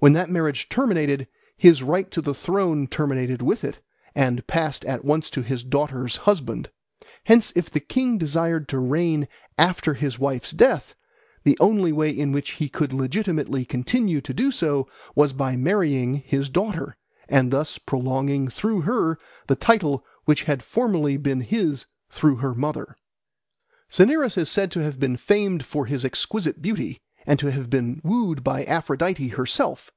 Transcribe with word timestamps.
When 0.00 0.14
that 0.14 0.28
marriage 0.30 0.68
terminated, 0.68 1.28
his 1.56 1.80
right 1.84 2.10
to 2.10 2.20
the 2.20 2.34
throne 2.34 2.88
terminated 2.88 3.40
with 3.40 3.62
it 3.62 3.78
and 4.16 4.44
passed 4.48 4.84
at 4.84 5.04
once 5.04 5.30
to 5.30 5.42
his 5.42 5.62
daughter's 5.62 6.16
husband. 6.26 6.70
Hence 7.22 7.52
if 7.54 7.70
the 7.70 7.78
king 7.78 8.18
desired 8.18 8.66
to 8.70 8.80
reign 8.80 9.28
after 9.56 9.94
his 9.94 10.18
wife's 10.18 10.50
death, 10.50 10.96
the 11.44 11.56
only 11.60 11.92
way 11.92 12.10
in 12.10 12.32
which 12.32 12.54
he 12.54 12.68
could 12.68 12.92
legitimately 12.92 13.64
continue 13.64 14.20
to 14.22 14.34
do 14.34 14.50
so 14.50 14.88
was 15.14 15.32
by 15.32 15.54
marrying 15.56 16.14
his 16.16 16.48
daughter, 16.48 16.96
and 17.28 17.52
thus 17.52 17.78
prolonging 17.78 18.48
through 18.48 18.80
her 18.80 19.20
the 19.46 19.54
title 19.54 20.04
which 20.24 20.42
had 20.42 20.64
formerly 20.64 21.16
been 21.16 21.42
his 21.42 21.86
through 22.10 22.38
her 22.38 22.56
mother. 22.56 22.96
Cinyras 23.88 24.36
is 24.36 24.48
said 24.50 24.72
to 24.72 24.82
have 24.82 24.98
been 24.98 25.16
famed 25.16 25.64
for 25.64 25.86
his 25.86 26.04
exquisite 26.04 26.60
beauty 26.60 27.00
and 27.24 27.38
to 27.38 27.52
have 27.52 27.70
been 27.70 28.00
wooed 28.02 28.42
by 28.42 28.64
Aphrodite 28.64 29.28
herself. 29.28 29.92